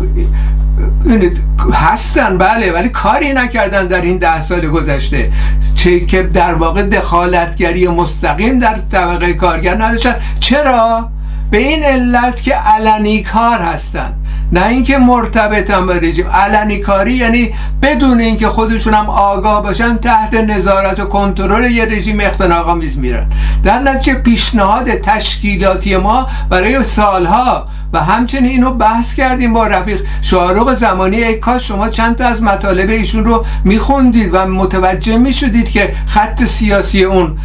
هستن 1.73 2.37
بله 2.37 2.71
ولی 2.71 2.89
کاری 2.89 3.33
نکردن 3.33 3.87
در 3.87 4.01
این 4.01 4.17
ده 4.17 4.41
سال 4.41 4.67
گذشته. 4.67 5.31
چه 5.75 5.99
که 6.05 6.23
در 6.23 6.53
واقع 6.53 6.83
دخالتگری 6.83 7.87
مستقیم 7.87 8.59
در 8.59 8.77
طبقه 8.91 9.33
کارگر 9.33 9.85
نداشتن. 9.85 10.15
چرا؟ 10.39 11.09
به 11.51 11.57
این 11.57 11.83
علت 11.83 12.43
که 12.43 12.55
علنی 12.55 13.23
کار 13.23 13.59
هستن. 13.59 14.13
نه 14.53 14.67
اینکه 14.67 14.97
مرتبطن 14.97 15.85
با 15.85 15.93
رژیم. 15.93 16.27
علنی 16.27 16.77
کاری 16.77 17.13
یعنی 17.13 17.53
بدون 17.81 18.19
اینکه 18.19 18.49
خودشون 18.49 18.93
هم 18.93 19.09
آگاه 19.09 19.63
باشن 19.63 19.97
تحت 19.97 20.33
نظارت 20.33 20.99
و 20.99 21.05
کنترل 21.05 21.71
یه 21.71 21.85
رژیم 21.85 22.19
اختناق 22.19 22.77
میرن. 22.97 23.27
در 23.63 23.79
نتیجه 23.79 24.13
پیشنهاد 24.13 24.89
تشکیلاتی 24.89 25.97
ما 25.97 26.27
برای 26.49 26.83
سالها 26.83 27.67
و 27.93 27.99
همچنین 28.03 28.45
اینو 28.45 28.71
بحث 28.71 29.13
کردیم 29.13 29.53
با 29.53 29.67
رفیق 29.67 30.01
شارق 30.21 30.73
زمانی. 30.73 31.23
ای 31.23 31.37
کاش 31.37 31.67
شما 31.67 31.89
چند 31.89 32.15
تا 32.15 32.25
از 32.25 32.43
مطالب 32.43 32.89
ایشون 32.89 33.25
رو 33.25 33.45
میخوندید 33.63 34.29
و 34.33 34.45
متوجه 34.45 35.17
می‌شدید 35.17 35.69
که 35.69 35.93
خط 36.07 36.43
سیاسی 36.43 37.03
اون 37.03 37.37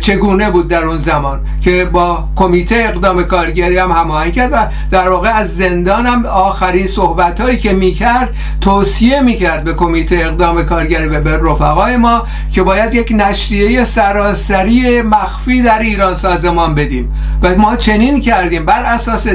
چگونه 0.00 0.50
بود 0.50 0.68
در 0.68 0.84
اون 0.84 0.98
زمان 0.98 1.40
که 1.60 1.84
با 1.84 2.24
کمیته 2.36 2.74
اقدام 2.88 3.22
کارگری 3.22 3.78
هم 3.78 3.92
هماهنگ 3.92 4.32
کرد 4.32 4.52
و 4.52 4.56
در 4.90 5.08
واقع 5.08 5.30
از 5.30 5.56
زندان 5.56 6.06
هم 6.06 6.26
آخرین 6.56 6.86
صحبت 6.86 7.40
هایی 7.40 7.58
که 7.58 7.72
می‌کرد 7.72 8.34
توصیه 8.60 9.20
می‌کرد 9.20 9.64
به 9.64 9.74
کمیته 9.74 10.16
اقدام 10.16 10.62
کارگری 10.62 11.08
و 11.08 11.20
به 11.20 11.36
رفقای 11.36 11.96
ما 11.96 12.22
که 12.52 12.62
باید 12.62 12.94
یک 12.94 13.12
نشریه 13.16 13.84
سراسری 13.84 15.02
مخفی 15.02 15.62
در 15.62 15.78
ایران 15.78 16.14
سازمان 16.14 16.74
بدیم. 16.74 17.12
و 17.42 17.54
ما 17.54 17.76
چنین 17.76 18.20
کردیم 18.20 18.64
بر 18.64 18.82
اساس 18.82 19.28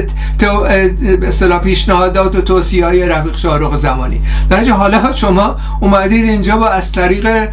اصطلاح 1.22 1.58
پیشنهادات 1.58 2.36
و 2.36 2.40
توصیه 2.40 2.86
های 2.86 3.06
رفیق 3.06 3.36
شارق 3.36 3.76
زمانی. 3.76 4.20
در 4.50 4.64
حالا 4.64 5.12
شما 5.12 5.56
اومدید 5.80 6.24
اینجا 6.24 6.56
با 6.56 6.68
از 6.68 6.92
طریق 6.92 7.48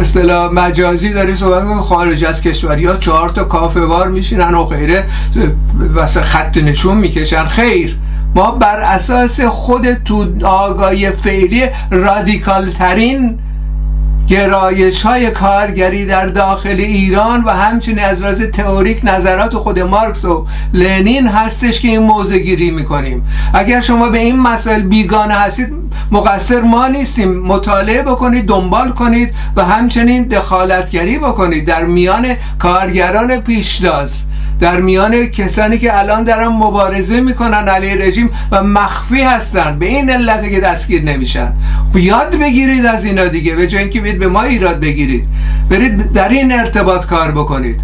اصطلاح 0.00 0.52
مجازی 0.52 1.12
داری 1.12 1.36
صحبت 1.36 1.80
خارج 1.80 2.24
از 2.24 2.42
کشوری 2.42 2.84
ها 2.86 2.96
چهار 2.96 3.28
تا 3.28 3.44
کافه 3.44 3.80
وار 3.80 4.08
میشینن 4.08 4.54
و 4.54 4.64
غیره 4.64 5.04
خط 6.22 6.56
نشون 6.56 6.96
می‌کشن. 6.96 7.46
خیر. 7.46 7.96
ما 8.36 8.50
بر 8.50 8.80
اساس 8.80 9.40
خود 9.40 9.92
تو 9.92 10.46
آگاهی 10.46 11.10
فعلی 11.10 11.62
رادیکال 11.90 12.70
ترین 12.70 13.38
گرایش 14.28 15.02
های 15.02 15.30
کارگری 15.30 16.06
در 16.06 16.26
داخل 16.26 16.76
ایران 16.78 17.44
و 17.44 17.50
همچنین 17.50 17.98
از 17.98 18.22
راز 18.22 18.40
تئوریک 18.40 19.00
نظرات 19.04 19.56
خود 19.56 19.78
مارکس 19.78 20.24
و 20.24 20.46
لنین 20.74 21.26
هستش 21.26 21.80
که 21.80 21.88
این 21.88 22.02
موضع 22.02 22.38
گیری 22.38 22.70
می‌کنیم. 22.70 23.24
اگر 23.54 23.80
شما 23.80 24.08
به 24.08 24.18
این 24.18 24.36
مسائل 24.40 24.82
بیگانه 24.82 25.34
هستید 25.34 25.68
مقصر 26.12 26.60
ما 26.60 26.88
نیستیم. 26.88 27.40
مطالعه 27.40 28.02
بکنید 28.02 28.46
دنبال 28.46 28.92
کنید 28.92 29.34
و 29.56 29.64
همچنین 29.64 30.22
دخالتگری 30.22 31.18
بکنید 31.18 31.64
در 31.64 31.84
میان 31.84 32.26
کارگران 32.58 33.36
پیشداز. 33.40 34.24
در 34.60 34.80
میان 34.80 35.26
کسانی 35.26 35.78
که 35.78 35.98
الان 35.98 36.24
دارن 36.24 36.48
مبارزه 36.48 37.20
می‌کنن 37.20 37.68
علیه 37.68 37.94
رژیم 37.94 38.30
و 38.52 38.62
مخفی 38.62 39.22
هستن. 39.22 39.78
به 39.78 39.86
این 39.86 40.10
علت 40.10 40.50
که 40.50 40.60
دستگیر 40.60 41.02
نمیشن. 41.02 41.52
یاد 41.94 42.36
بگیرید 42.36 42.86
از 42.86 43.04
اینا 43.04 43.26
دیگه. 43.28 43.54
به 43.54 43.66
جای 43.66 43.82
اینکه 43.82 44.00
به 44.00 44.28
ما 44.28 44.42
ایراد 44.42 44.80
بگیرید. 44.80 45.28
برید 45.70 46.12
در 46.12 46.28
این 46.28 46.52
ارتباط 46.52 47.06
کار 47.06 47.32
بکنید. 47.32 47.80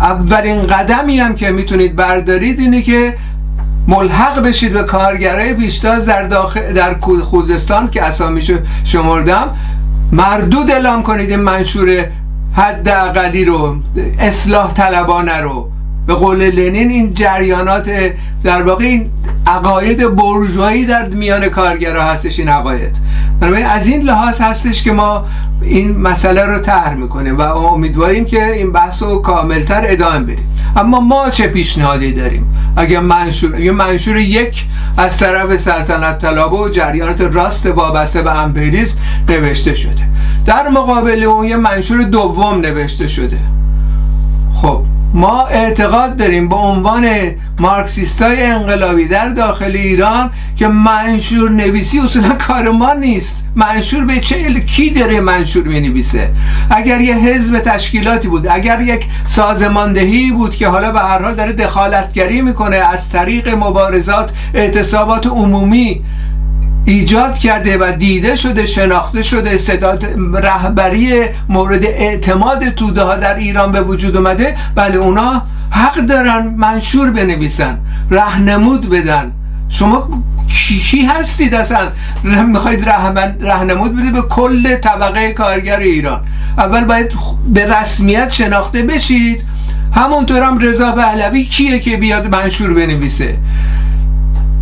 اولین 0.00 0.66
قدمی 0.66 1.18
هم 1.18 1.34
که 1.34 1.50
می‌تونید 1.50 1.96
بردارید 1.96 2.60
اینه 2.60 2.82
که 2.82 3.14
ملحق 3.88 4.42
بشید 4.42 4.72
به 4.72 4.82
کارگرای 4.82 5.54
پیشتاز 5.54 6.06
در 6.06 6.22
داخل 6.22 6.72
در 6.72 6.94
خوزستان 7.22 7.90
که 7.90 8.02
اسامیشو 8.02 8.58
شمردم. 8.84 9.56
مردود 10.12 10.70
اعلام 10.70 11.02
کنید 11.02 11.30
این 11.30 11.40
منشور 11.40 12.06
حد 12.52 12.88
اقلی 12.88 13.44
رو 13.44 13.76
اصلاح 14.18 14.72
طلبانه 14.72 15.40
رو. 15.40 15.73
به 16.06 16.14
قول 16.14 16.50
لنین 16.50 16.90
این 16.90 17.14
جریانات 17.14 17.90
در 18.42 18.62
واقع 18.62 18.84
این 18.84 19.10
عقاید 19.46 20.16
برجوهایی 20.16 20.86
در 20.86 21.08
میان 21.08 21.48
کارگرها 21.48 22.02
هستش 22.02 22.38
این 22.38 22.48
عقاید. 22.48 22.98
بنابراین 23.40 23.66
از 23.66 23.86
این 23.86 24.02
لحاظ 24.02 24.40
هستش 24.40 24.82
که 24.82 24.92
ما 24.92 25.24
این 25.62 25.98
مسئله 25.98 26.44
رو 26.46 26.58
طرح 26.58 26.94
می‌کنیم 26.94 27.38
و 27.38 27.40
امیدواریم 27.40 28.24
که 28.24 28.52
این 28.52 28.72
بحث 28.72 29.02
رو 29.02 29.18
کاملتر 29.18 29.84
ادامه 29.88 30.18
بدیم. 30.18 30.48
اما 30.76 31.00
ما 31.00 31.30
چه 31.30 31.46
پیشنهادی 31.46 32.12
داریم؟ 32.12 32.46
اگر 32.76 33.00
منشور 33.00 33.60
یه 33.60 33.72
منشور 33.72 34.16
یک 34.16 34.66
از 34.96 35.18
طرف 35.18 35.56
سلطنت 35.56 36.18
طلبه 36.18 36.56
و 36.56 36.68
جریانات 36.68 37.20
راست 37.20 37.66
وابسته 37.66 38.22
به 38.22 38.38
امپریالیسم 38.38 38.96
نوشته 39.28 39.74
شده. 39.74 40.08
در 40.46 40.68
مقابل 40.68 41.22
اون 41.22 41.46
یه 41.46 41.56
منشور 41.56 42.02
دوم 42.02 42.60
نوشته 42.60 43.06
شده. 43.06 43.38
خب 44.54 44.82
ما 45.14 45.46
اعتقاد 45.46 46.16
داریم 46.16 46.48
به 46.48 46.56
عنوان 46.56 47.08
مارکسیستای 47.58 48.42
انقلابی 48.42 49.08
در 49.08 49.28
داخل 49.28 49.76
ایران 49.76 50.30
که 50.56 50.68
منشور 50.68 51.50
نویسی 51.50 52.00
اصولا 52.00 52.28
کار 52.28 52.70
ما 52.70 52.92
نیست. 52.92 53.44
منشور 53.56 54.04
به 54.04 54.20
چه 54.20 54.60
کی 54.60 54.90
داره 54.90 55.20
منشور 55.20 55.62
می 55.62 55.80
نویسه 55.80 56.30
اگر 56.70 57.00
یه 57.00 57.14
حزب 57.14 57.60
تشکیلاتی 57.60 58.28
بود 58.28 58.46
اگر 58.50 58.80
یک 58.80 59.06
سازماندهی 59.24 60.30
بود 60.30 60.56
که 60.56 60.68
حالا 60.68 60.92
به 60.92 61.00
هر 61.00 61.22
حال 61.22 61.34
داره 61.34 61.52
دخالتگری 61.52 62.42
می‌کنه 62.42 62.76
از 62.76 63.10
طریق 63.10 63.48
مبارزات 63.48 64.32
اعتصابات 64.54 65.26
عمومی 65.26 66.04
ایجاد 66.84 67.38
کرده 67.38 67.78
و 67.78 67.92
دیده 67.98 68.36
شده 68.36 68.66
شناخته 68.66 69.22
شده. 69.22 69.56
صدات 69.56 70.06
رهبری 70.34 71.12
مورد 71.48 71.84
اعتماد 71.84 72.68
توده 72.68 73.02
ها 73.02 73.16
در 73.16 73.34
ایران 73.34 73.72
به 73.72 73.80
وجود 73.80 74.16
اومده. 74.16 74.56
بله 74.74 74.96
اونا 74.96 75.42
حق 75.70 75.96
دارن 75.96 76.54
منشور 76.56 77.10
بنویسن 77.10 77.78
رهنمود 78.10 78.90
بدن. 78.90 79.32
شما 79.68 80.22
کی 80.90 81.06
هستید 81.06 81.54
اصلا؟ 81.54 81.88
می‌خواید 82.46 82.88
رهنمود 83.40 83.96
بدید 83.96 84.12
به 84.12 84.22
کل 84.22 84.76
طبقه 84.76 85.32
کارگر 85.32 85.78
ایران. 85.78 86.20
اول 86.58 86.84
باید 86.84 87.12
به 87.48 87.66
رسمیت 87.66 88.30
شناخته 88.30 88.82
بشید. 88.82 89.44
همونطور 89.92 90.42
هم 90.42 90.58
رضا 90.58 90.92
پهلوی 90.92 91.44
کیه 91.44 91.78
که 91.78 91.96
بیاد 91.96 92.34
منشور 92.36 92.74
بنویسه؟ 92.74 93.36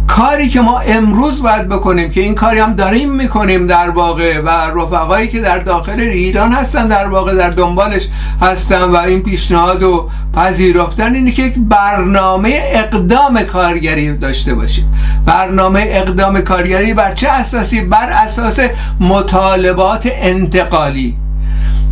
کاری 0.06 0.48
که 0.48 0.60
ما 0.60 0.78
امروز 0.78 1.42
باید 1.42 1.68
بکنیم 1.68 2.10
که 2.10 2.20
این 2.20 2.34
کاری 2.34 2.58
هم 2.58 2.74
داریم 2.74 3.10
می‌کنیم 3.10 3.66
در 3.66 3.90
واقع 3.90 4.40
و 4.40 4.48
رفقایی 4.48 5.28
که 5.28 5.40
در 5.40 5.58
داخل 5.58 6.00
ایران 6.00 6.52
هستن 6.52 6.86
در 6.86 7.06
واقع 7.08 7.34
در 7.34 7.50
دنبالش 7.50 8.08
هستن 8.40 8.82
و 8.82 8.96
این 8.96 9.22
پیشنهاد 9.22 9.82
و 9.82 10.08
پذیرفتن 10.34 11.14
اینه 11.14 11.30
که 11.30 11.42
یک 11.42 11.54
برنامه 11.58 12.60
اقدام 12.72 13.42
کارگری 13.42 14.16
داشته 14.16 14.54
باشیم. 14.54 14.94
برنامه 15.26 15.84
اقدام 15.88 16.40
کارگری 16.40 16.94
بر 16.94 17.12
چه 17.12 17.28
اساسی؟ 17.28 17.80
بر 17.80 18.10
اساس 18.10 18.60
مطالبات 19.00 20.08
انتقالی. 20.12 21.16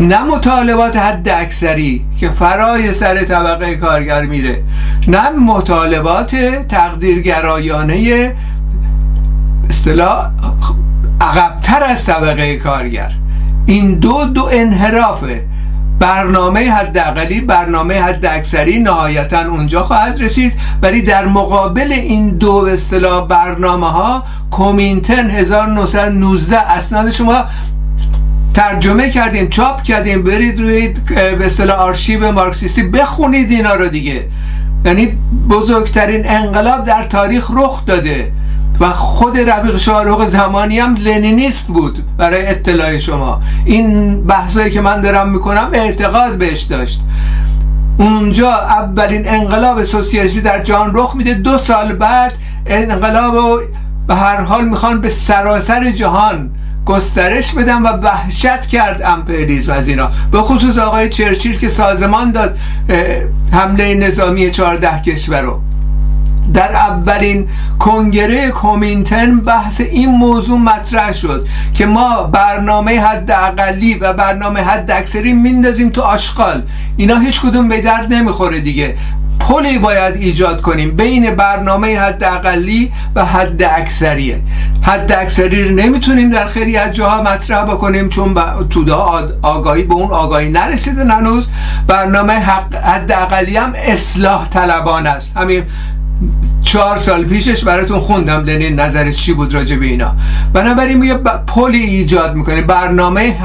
نه 0.01 0.23
مطالبات 0.23 0.97
حد 0.97 1.29
اکثری 1.29 2.05
که 2.21 2.31
فرای 2.31 2.93
سر 2.93 3.25
طبقه 3.25 3.75
کارگر 3.75 4.23
میره 4.23 4.63
نه 5.09 5.31
مطالبات 5.31 6.37
تقدیرگرایانه 6.69 8.35
اصطلاح 9.71 10.31
عقبتر 11.21 11.85
از 11.85 12.05
طبقه 12.05 12.57
کارگر. 12.57 13.13
این 13.67 13.99
دو 13.99 14.25
دو 14.25 14.49
انحرافه. 14.53 15.45
برنامه 15.99 16.71
حداقلی 16.71 17.41
برنامه 17.41 18.01
حد 18.03 18.27
اکثری 18.27 18.79
نهایتا 18.79 19.41
اونجا 19.41 19.83
خواهد 19.83 20.23
رسید. 20.23 20.53
ولی 20.83 21.03
در 21.03 21.27
مقابل 21.27 21.93
این 21.93 22.39
دو 22.39 22.55
اصطلاح 22.55 23.27
برنامه 23.29 23.91
ها 23.91 24.25
کومینتن 24.51 25.31
1919 25.31 26.59
اسناد 26.59 27.11
شما 27.11 27.45
ترجمه 28.55 29.11
کردیم 29.11 29.49
چاپ 29.49 29.83
کردیم 29.83 30.23
برید 30.23 30.61
روی 30.61 30.95
به 31.15 31.47
اصطلاح 31.47 31.79
آرشیو 31.79 32.33
مارکسیستی 32.33 32.83
بخونید 32.83 33.51
اینا 33.51 33.75
رو 33.75 33.89
دیگه. 33.89 34.25
یعنی 34.85 35.19
بزرگترین 35.51 36.29
انقلاب 36.29 36.85
در 36.85 37.03
تاریخ 37.03 37.51
رخ 37.55 37.87
داده 37.87 38.33
و 38.81 38.91
خود 38.91 39.39
رفیق 39.39 39.77
شاهرخ 39.77 40.27
زمانی 40.27 40.79
هم 40.79 40.95
لنینیست 40.95 41.67
بود 41.67 42.17
برای 42.17 42.47
اطلاع 42.47 42.99
شما. 42.99 43.41
این 43.65 44.23
بحثایی 44.25 44.71
که 44.71 44.81
من 44.81 45.01
دارم 45.01 45.29
می‌کنم 45.29 45.71
اعتقاد 45.73 46.39
بهش 46.39 46.61
داشت. 46.63 47.01
اونجا 47.99 48.53
اولین 48.53 49.29
انقلاب 49.29 49.83
سوسیالیستی 49.83 50.41
در 50.41 50.63
جهان 50.63 50.91
رخ 50.95 51.17
میده. 51.17 51.35
دو 51.35 51.59
سال 51.59 51.93
بعد 51.93 52.33
انقلاب 52.67 53.35
رو 53.35 53.61
به 54.07 54.15
هر 54.15 54.41
حال 54.41 54.65
می‌خوان 54.65 55.01
به 55.01 55.09
سراسر 55.09 55.91
جهان 55.91 56.51
گسترش 56.87 57.53
بدن 57.53 57.83
و 57.83 57.89
وحشت 57.89 58.67
کرد 58.67 59.03
امپریالیسم 59.03 59.73
از 59.73 59.89
اینا 59.89 60.11
به 60.33 60.43
خصوص 60.43 60.79
آقای 60.79 61.09
چرچیل 61.09 61.59
که 61.59 61.69
سازمان 61.69 62.33
داد 62.33 62.59
حمله 63.53 63.95
نظامی 63.95 64.51
14 64.51 65.03
کشور 65.03 65.41
رو. 65.41 65.61
در 66.55 66.77
اولین 66.77 67.49
کنگره 67.79 68.51
کومینتن 68.51 69.41
بحث 69.41 69.81
این 69.81 70.11
موضوع 70.11 70.59
مطرح 70.59 71.13
شد 71.13 71.47
که 71.75 71.87
ما 71.87 72.23
برنامه 72.23 73.01
حد 73.01 73.31
اقلی 73.31 73.95
و 73.95 74.13
برنامه 74.13 74.61
حد 74.61 74.91
اکثری 74.91 75.33
میندازیم 75.33 75.91
تو 75.91 76.03
آشغال. 76.03 76.63
اینا 76.97 77.19
هیچ 77.19 77.41
کدوم 77.41 77.69
به 77.69 77.81
درد 77.81 78.13
نمی‌خوره 78.13 78.61
دیگه. 78.61 78.97
پلی 79.51 79.79
باید 79.79 80.17
ایجاد 80.17 80.61
کنیم. 80.61 80.97
بین 80.97 81.35
برنامه 81.35 82.01
حد 82.01 82.25
اقلی 82.25 82.93
و 83.15 83.25
حد 83.25 83.63
اکثریه 83.63 84.41
حد 84.83 85.13
اکثری 85.13 85.65
رو 85.65 85.71
نمی‌تونیم 85.71 86.31
در 86.31 86.47
خیلی 86.47 86.77
از 86.77 86.95
جاها 86.95 87.23
مطرح 87.23 87.63
بکنیم 87.63 88.09
چون 88.09 88.35
توده 88.71 89.29
آگاهی 89.43 89.83
به 89.83 89.95
اون 89.95 90.11
آگاهی 90.11 90.49
نرسیده 90.49 91.05
هنوز. 91.05 91.49
برنامه 91.87 92.33
حد 92.33 93.13
اقلی 93.13 93.57
هم 93.57 93.73
اصلاح 93.77 94.49
طلبان 94.49 95.07
است. 95.07 95.37
همین 95.37 95.63
چهار 96.63 96.99
سال 96.99 97.25
پیشش 97.25 97.65
براتون 97.65 97.99
خوندم. 97.99 98.45
لنین 98.45 98.81
نظرش 98.81 99.17
چی 99.17 99.33
بود 99.33 99.55
راجع 99.55 99.77
به 99.77 99.87
اینا. 99.87 100.15
بنابراین 100.53 101.03
یه 101.03 101.15
پلی 101.47 101.83
ایجاد 101.83 102.35
می‌کنه 102.35 102.63
برنامه 102.63 103.37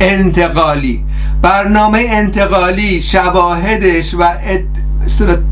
انتقالی. 0.00 1.04
برنامه 1.42 2.04
انتقالی 2.08 3.02
شواهدش 3.02 4.14
و 4.14 4.22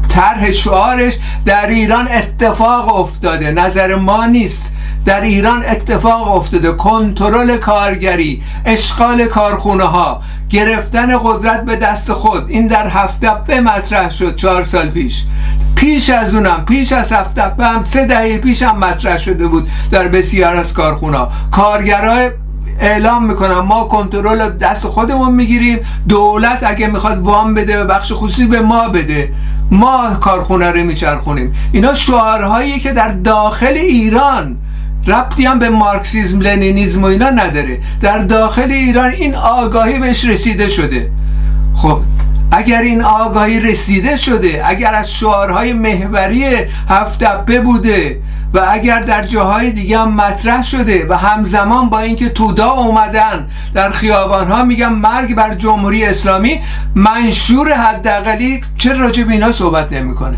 طرح 0.09 0.51
شعارش 0.51 1.19
در 1.45 1.67
ایران 1.67 2.09
اتفاق 2.09 2.95
افتاده. 3.01 3.51
نظر 3.51 3.95
ما 3.95 4.27
نیست. 4.27 4.63
در 5.05 5.21
ایران 5.21 5.65
اتفاق 5.65 6.37
افتاده. 6.37 6.73
کنترل 6.73 7.57
کارگری 7.57 8.43
اشغال 8.65 9.27
کارخونه 9.27 9.85
ها 9.85 10.23
گرفتن 10.51 11.19
قدرت 11.19 11.65
به 11.65 11.77
دست 11.77 12.13
خود. 12.13 12.51
این 12.51 12.67
در 12.67 12.89
هفته 12.89 13.31
به 13.47 13.61
مطرح 13.61 14.11
شد 14.11 14.37
چهار 14.37 14.65
سال 14.65 14.91
پیش. 14.91 15.25
پیش 15.75 16.11
از 16.11 16.35
اونم 16.35 16.65
پیش 16.69 16.93
از 16.93 17.13
هفته 17.13 17.43
هم 17.43 17.85
سه 17.85 18.07
دهه 18.07 18.39
پیش 18.39 18.63
هم 18.63 18.79
مطرح 18.79 19.17
شده 19.19 19.49
بود 19.49 19.69
در 19.91 20.09
بسیار 20.09 20.57
از 20.57 20.75
کارخونه 20.75 21.17
ها 21.17 21.31
کارگرای 21.51 22.31
اعلام 22.81 23.25
می‌کنم. 23.25 23.61
ما 23.61 23.85
کنترل 23.85 24.51
دست 24.51 24.89
خودمون 24.89 25.35
می‌گیریم. 25.35 25.79
دولت 26.09 26.63
اگه 26.67 26.87
می‌خواد 26.87 27.19
وام 27.19 27.55
بده 27.55 27.77
به 27.77 27.85
بخش 27.85 28.13
خصوصی 28.13 28.47
به 28.47 28.61
ما 28.61 28.89
بده 28.89 29.33
ما 29.71 30.11
کارخونه 30.21 30.71
رو 30.71 30.85
میچرخونیم. 30.85 31.53
اینا 31.73 31.95
شعارهایی 31.95 32.81
که 32.81 32.93
در 32.93 33.09
داخل 33.09 33.75
ایران 33.75 34.57
ربطی 35.07 35.45
هم 35.45 35.59
به 35.59 35.69
مارکسیزم 35.69 36.41
لنینیزم 36.41 37.03
و 37.03 37.07
اینا 37.07 37.31
نداره. 37.31 37.79
در 38.01 38.19
داخل 38.19 38.71
ایران 38.71 39.11
این 39.11 39.35
آگاهی 39.35 39.99
بهش 39.99 40.25
رسیده 40.25 40.69
شده. 40.69 41.11
خب 41.75 41.99
اگر 42.53 42.83
این 42.83 43.03
آگاهی 43.03 43.61
رسیده 43.61 44.17
شده 44.17 44.63
اگر 44.65 44.95
از 44.95 45.13
شعارهای 45.13 45.73
محوری 45.73 46.45
هفت 46.89 47.25
بوده 47.65 48.19
و 48.55 48.67
اگر 48.71 49.01
در 49.01 49.23
جاهای 49.23 49.71
دیگه 49.71 49.99
هم 49.99 50.15
مطرح 50.15 50.63
شده 50.63 51.07
و 51.09 51.15
همزمان 51.17 51.89
با 51.89 51.99
اینکه 51.99 52.29
تودا 52.29 52.71
اومدن 52.71 53.47
در 53.75 53.91
خیابان 53.91 54.49
ها 54.49 54.65
میگن 54.65 54.89
مرگ 54.89 55.35
بر 55.35 55.55
جمهوری 55.55 56.05
اسلامی 56.05 56.61
منشور 56.95 57.73
حداقلی 57.73 58.61
چرا 58.77 59.01
راجع 59.01 59.25
به 59.25 59.33
اینا 59.33 59.53
صحبت 59.53 59.93
نمی‌کنه؟ 59.93 60.37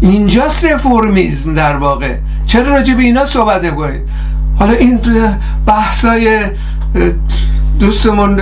اینجاست 0.00 0.64
رفرمیزم 0.64 1.52
در 1.54 1.76
واقع. 1.76 2.16
چرا 2.46 2.74
راجع 2.74 2.94
به 2.94 3.02
اینا 3.02 3.26
صحبت 3.26 3.64
نکنید 3.64 4.08
حالا 4.58 4.72
این 4.72 5.00
بحثای 5.66 6.40
دوستمون 7.80 8.40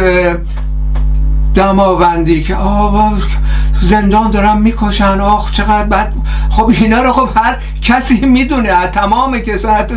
دماوندی 1.61 2.43
که 2.43 2.57
آه 2.57 3.19
زندان 3.81 4.31
دارن 4.31 4.59
می‌کشن 4.59 5.21
آخ 5.21 5.51
چقدر 5.53 5.85
بد. 5.85 6.13
خب 6.51 6.69
اینا 6.69 7.03
رو 7.03 7.13
خب 7.13 7.29
هر 7.35 7.57
کسی 7.83 8.21
می‌دونه 8.21 8.87
تمام 8.87 9.39
کسان 9.39 9.75
حتی 9.75 9.97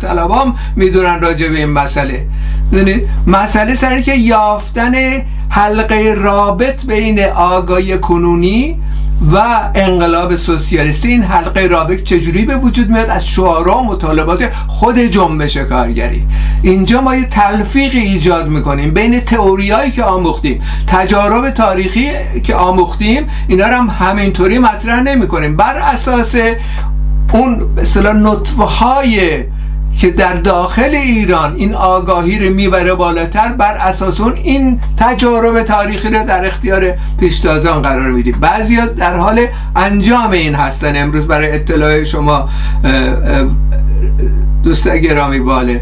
طلبام 0.00 0.54
می‌دونن 0.76 1.20
راجع 1.20 1.48
به 1.48 1.58
این 1.58 1.70
مسئله. 1.70 2.26
مسئله 3.26 3.74
سری 3.74 4.02
که 4.02 4.14
یافتن 4.14 4.92
حلقه 5.48 6.14
رابط 6.18 6.86
بین 6.86 7.24
آگاهی 7.24 7.98
کنونی 7.98 8.81
و 9.30 9.60
انقلاب 9.74 10.36
سوسیالیستی 10.36 11.08
این 11.08 11.22
حلقه 11.22 11.66
رابط 11.66 12.02
چجوری 12.02 12.44
به 12.44 12.56
وجود 12.56 12.90
میاد؟ 12.90 13.10
از 13.10 13.28
شعارا 13.28 13.78
و 13.78 13.84
مطالبات 13.84 14.50
خود 14.68 14.98
جنبش 14.98 15.56
کارگری. 15.56 16.26
اینجا 16.62 17.00
ما 17.00 17.16
یه 17.16 17.24
تلفیق 17.24 17.94
ایجاد 17.94 18.48
می‌کنیم 18.48 18.94
بین 18.94 19.20
تئوریایی 19.20 19.90
که 19.90 20.04
آموختیم 20.04 20.62
تجارب 20.86 21.50
تاریخی 21.50 22.10
که 22.44 22.54
آموختیم 22.54 23.28
اینا 23.48 23.66
رو 23.68 23.74
هم 23.74 23.90
همینطوری 23.90 24.58
مطرح 24.58 25.00
نمی‌کنیم. 25.00 25.56
بر 25.56 25.76
اساس 25.78 26.36
اون 27.32 27.68
مثلا 27.76 28.12
نطفه 28.12 28.62
های 28.62 29.44
که 29.98 30.10
در 30.10 30.32
داخل 30.32 30.94
ایران 30.94 31.54
این 31.54 31.74
آگاهی 31.74 32.38
رو 32.38 32.54
می‌بره 32.54 32.94
بالاتر 32.94 33.48
بر 33.48 33.76
اساس 33.76 34.20
اون 34.20 34.32
این 34.32 34.80
تجارب 34.96 35.62
تاریخی 35.62 36.08
رو 36.08 36.24
در 36.26 36.46
اختیار 36.46 36.94
پیشتازان 37.20 37.82
قرار 37.82 38.10
میدیم. 38.10 38.36
بعضی 38.40 38.76
در 38.96 39.16
حال 39.16 39.46
انجام 39.76 40.30
این 40.30 40.54
هستن. 40.54 41.02
امروز 41.02 41.26
برای 41.26 41.52
اطلاع 41.52 42.02
شما 42.02 42.48
دوست 44.62 44.88
گرامی 44.88 45.40
باله. 45.40 45.80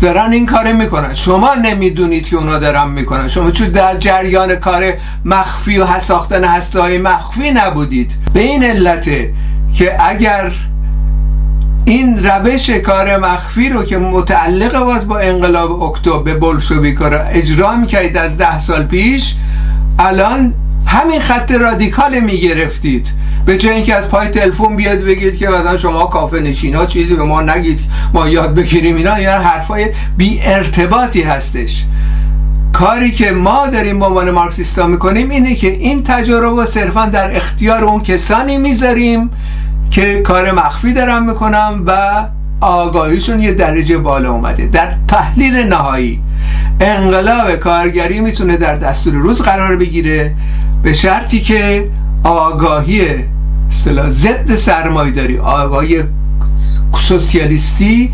دارن 0.00 0.32
این 0.32 0.46
کار 0.46 0.72
می‌کنن. 0.72 1.14
شما 1.14 1.54
نمی‌دونید 1.54 2.28
که 2.28 2.36
اونا 2.36 2.58
دارن 2.58 2.88
می‌کنن. 2.88 3.28
شما 3.28 3.50
چون 3.50 3.68
در 3.68 3.96
جریان 3.96 4.54
کار 4.54 4.92
مخفی 5.24 5.78
و 5.78 5.98
ساختن 5.98 6.44
هسته 6.44 6.80
های 6.80 6.98
مخفی 6.98 7.50
نبودید. 7.50 8.12
به 8.34 8.40
این 8.40 8.64
علته 8.64 9.32
که 9.74 9.96
اگر 10.08 10.52
این 11.84 12.24
روش 12.24 12.70
کار 12.70 13.16
مخفی 13.16 13.68
رو 13.68 13.84
که 13.84 13.98
متعلق 13.98 14.84
باز 14.84 15.08
با 15.08 15.18
انقلاب 15.18 15.82
اکتبر 15.82 16.22
به 16.22 16.34
بلشویکا 16.34 17.08
رو 17.08 17.18
اجرا 17.30 17.76
می‌کردید 17.76 18.16
از 18.16 18.38
ده 18.38 18.58
سال 18.58 18.82
پیش 18.82 19.34
الان 19.98 20.54
همین 20.86 21.20
خط 21.20 21.52
رادیکال 21.52 22.20
می‌گرفتید. 22.20 23.08
به 23.46 23.58
جای 23.58 23.74
اینکه 23.74 23.94
از 23.94 24.08
پای 24.08 24.28
تلفن 24.28 24.76
بیاد 24.76 24.98
بگید 24.98 25.38
که 25.38 25.48
مثلا 25.48 25.76
شما 25.76 26.04
کافه 26.04 26.40
نشینا 26.40 26.86
چیزی 26.86 27.14
به 27.16 27.22
ما 27.22 27.42
نگید 27.42 27.80
ما 28.14 28.28
یاد 28.28 28.54
بگیریم 28.54 28.96
اینا 28.96 29.20
یا 29.20 29.38
حرفای 29.38 29.86
بی 30.16 30.40
ارتباطی 30.42 31.22
هستش. 31.22 31.84
کاری 32.72 33.10
که 33.10 33.30
ما 33.30 33.66
داریم 33.66 33.98
با 33.98 34.06
عنوان 34.06 34.30
مارکسیستا 34.30 34.86
می‌کنیم 34.86 35.30
اینه 35.30 35.54
که 35.54 35.70
این 35.70 36.02
تجارب 36.02 36.56
رو 36.56 36.64
صرفا 36.66 37.06
در 37.06 37.36
اختیار 37.36 37.84
اون 37.84 38.00
کسانی 38.00 38.58
می‌ذاریم 38.58 39.30
که 39.90 40.22
کار 40.22 40.52
مخفی 40.52 40.92
دارم 40.92 41.30
می‌کنم 41.30 41.82
و 41.86 42.24
آگاهیشون 42.60 43.40
یه 43.40 43.52
درجه 43.52 43.98
بالا 43.98 44.32
اومده. 44.32 44.66
در 44.66 44.92
تحلیل 45.08 45.54
نهایی 45.56 46.22
انقلاب 46.80 47.56
کارگری 47.56 48.20
می‌تونه 48.20 48.56
در 48.56 48.74
دستور 48.74 49.14
روز 49.14 49.42
قرار 49.42 49.76
بگیره 49.76 50.34
به 50.82 50.92
شرطی 50.92 51.40
که 51.40 51.88
آگاهی 52.24 53.24
اصطلاح 53.68 54.08
ضد 54.08 54.54
سرمایه 54.54 55.12
داری 55.12 55.38
آگاهی 55.38 56.02
سوسیالیستی 56.96 58.12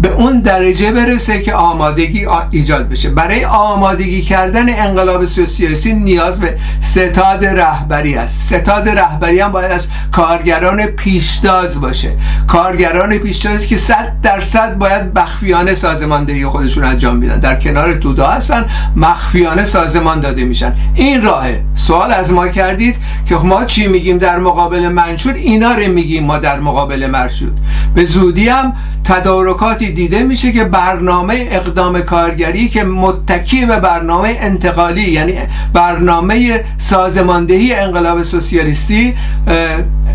به 0.00 0.12
اون 0.12 0.40
درجه 0.40 0.92
برسه 0.92 1.42
که 1.42 1.54
آمادگی 1.54 2.26
ایجاد 2.50 2.88
بشه. 2.88 3.10
برای 3.10 3.44
آمادگی 3.44 4.22
کردن 4.22 4.68
انقلاب 4.68 5.24
سوسیالیستی 5.24 5.92
نیاز 5.92 6.40
به 6.40 6.58
ستاد 6.80 7.44
رهبری 7.44 8.14
است. 8.14 8.54
ستاد 8.54 8.88
رهبری 8.88 9.40
هم 9.40 9.52
باید 9.52 9.72
از 9.72 9.88
کارگران 10.12 10.86
پیشتاز 10.86 11.80
باشه. 11.80 12.12
کارگران 12.46 13.18
پیشتاز 13.18 13.66
که 13.66 13.76
صد 13.76 14.12
درصد 14.22 14.78
باید 14.78 15.18
مخفیانه 15.18 15.74
سازماندهی 15.74 16.46
خودشون 16.46 16.84
انجام 16.84 17.16
میدن 17.16 17.38
در 17.38 17.60
کنار 17.60 17.94
تودا 17.94 18.26
هستن 18.26 18.64
مخفیانه 18.96 19.64
سازمان 19.64 20.20
داده 20.20 20.44
میشن. 20.44 20.74
این 20.94 21.22
راهه. 21.22 21.64
سوال 21.74 22.12
از 22.12 22.32
ما 22.32 22.48
کردید 22.48 22.96
که 23.26 23.34
ما 23.34 23.64
چی 23.64 23.86
میگیم 23.88 24.18
در 24.18 24.38
مقابل 24.38 24.88
منشور؟ 24.88 25.34
اینا 25.34 25.74
رو 25.74 25.92
میگیم 25.92 26.24
ما 26.24 26.38
در 26.38 26.60
مقابل 26.60 27.06
مرشود. 27.06 27.60
به 27.94 28.04
زودی 28.04 28.48
هم 28.48 28.72
تدارکاتی 29.04 29.85
دیده 29.90 30.22
میشه 30.22 30.52
که 30.52 30.64
برنامه 30.64 31.48
اقدام 31.50 32.00
کارگری 32.00 32.68
که 32.68 32.84
متکی 32.84 33.66
به 33.66 33.76
برنامه 33.76 34.36
انتقالی 34.40 35.10
یعنی 35.10 35.34
برنامه 35.72 36.64
سازماندهی 36.78 37.74
انقلاب 37.74 38.22
سوسیالیستی 38.22 39.14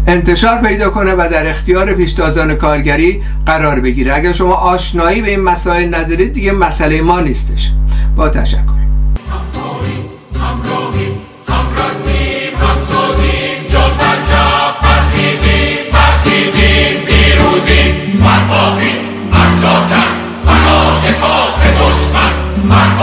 انتشار 0.08 0.58
پیدا 0.58 0.90
کنه 0.90 1.14
و 1.14 1.30
در 1.32 1.50
اختیار 1.50 1.94
پیشتازان 1.94 2.56
کارگری 2.56 3.22
قرار 3.46 3.80
بگیره. 3.80 4.16
اگر 4.16 4.32
شما 4.32 4.54
آشنایی 4.54 5.22
به 5.22 5.30
این 5.30 5.42
مسائل 5.42 5.96
ندارید 5.96 6.34
دیگه 6.34 6.52
مسئله 6.52 7.02
ما 7.02 7.20
نیستش. 7.20 7.72
با 8.16 8.30
تشکر. 8.30 8.81
شدن 19.62 20.12
برای 20.45 21.13
کاخ 21.13 21.62
دشمن 21.63 22.34
من 22.63 22.97